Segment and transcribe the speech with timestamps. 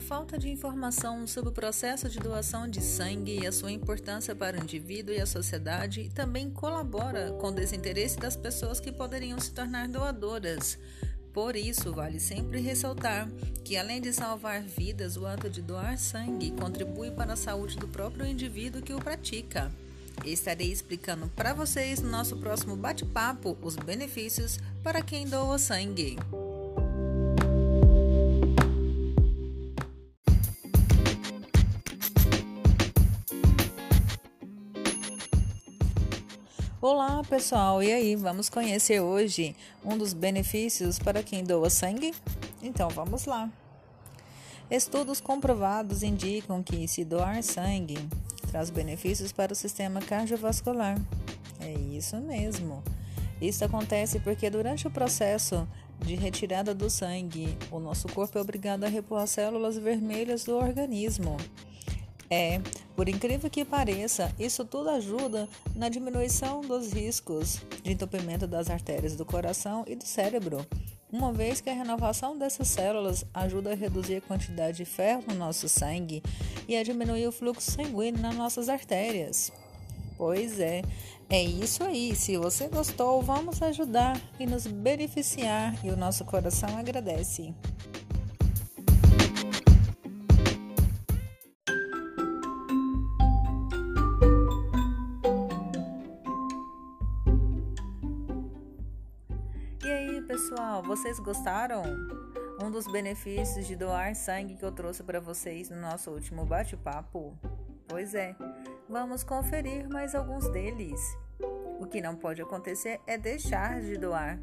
[0.00, 4.58] falta de informação sobre o processo de doação de sangue e a sua importância para
[4.58, 9.52] o indivíduo e a sociedade também colabora com o desinteresse das pessoas que poderiam se
[9.52, 10.78] tornar doadoras.
[11.32, 13.28] Por isso, vale sempre ressaltar
[13.64, 17.88] que, além de salvar vidas, o ato de doar sangue contribui para a saúde do
[17.88, 19.72] próprio indivíduo que o pratica.
[20.24, 26.16] Estarei explicando para vocês no nosso próximo bate-papo os benefícios para quem doa sangue.
[36.86, 38.14] Olá pessoal, e aí?
[38.14, 42.12] Vamos conhecer hoje um dos benefícios para quem doa sangue?
[42.62, 43.50] Então vamos lá.
[44.70, 47.96] Estudos comprovados indicam que se doar sangue
[48.50, 51.00] traz benefícios para o sistema cardiovascular.
[51.58, 52.82] É isso mesmo.
[53.40, 55.66] Isso acontece porque durante o processo
[56.00, 60.54] de retirada do sangue, o nosso corpo é obrigado a repor as células vermelhas do
[60.54, 61.38] organismo.
[62.28, 62.60] É,
[62.96, 69.16] por incrível que pareça, isso tudo ajuda na diminuição dos riscos de entupimento das artérias
[69.16, 70.64] do coração e do cérebro,
[71.12, 75.34] uma vez que a renovação dessas células ajuda a reduzir a quantidade de ferro no
[75.34, 76.22] nosso sangue
[76.68, 79.52] e a diminuir o fluxo sanguíneo nas nossas artérias.
[80.16, 80.82] Pois é,
[81.28, 82.14] é isso aí.
[82.14, 87.52] Se você gostou, vamos ajudar e nos beneficiar e o nosso coração agradece.
[100.26, 101.82] Pessoal, vocês gostaram?
[102.62, 107.38] Um dos benefícios de doar sangue que eu trouxe para vocês no nosso último bate-papo?
[107.86, 108.34] Pois é,
[108.88, 111.00] vamos conferir mais alguns deles.
[111.78, 114.40] O que não pode acontecer é deixar de doar.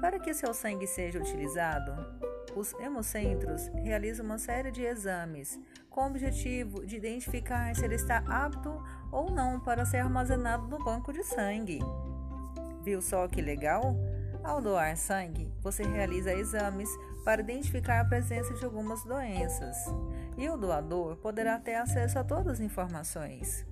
[0.00, 1.92] Para que seu sangue seja utilizado,
[2.54, 5.58] os hemocentros realizam uma série de exames
[5.90, 10.84] com o objetivo de identificar se ele está apto ou não para ser armazenado no
[10.84, 11.80] banco de sangue.
[12.88, 13.94] Viu só que legal?
[14.42, 16.88] Ao doar sangue, você realiza exames
[17.22, 19.76] para identificar a presença de algumas doenças,
[20.38, 23.66] e o doador poderá ter acesso a todas as informações.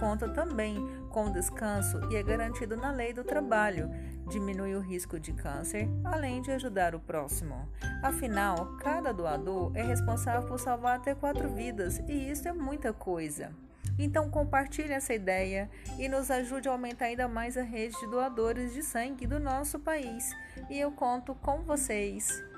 [0.00, 0.74] Conta também
[1.10, 3.90] com descanso e é garantido na lei do trabalho,
[4.30, 7.68] diminui o risco de câncer, além de ajudar o próximo.
[8.02, 13.52] Afinal, cada doador é responsável por salvar até quatro vidas, e isso é muita coisa.
[13.98, 18.72] Então compartilhe essa ideia e nos ajude a aumentar ainda mais a rede de doadores
[18.72, 20.30] de sangue do nosso país.
[20.70, 22.51] E eu conto com vocês.